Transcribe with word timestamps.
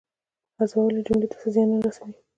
حذفول 0.59 0.93
یې 0.97 1.05
جملې 1.07 1.27
ته 1.31 1.37
څه 1.41 1.47
زیان 1.53 1.69
نه 1.73 1.77
رسوي. 1.85 2.13